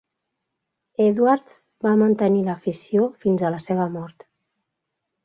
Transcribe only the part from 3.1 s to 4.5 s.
fins a la seva mort.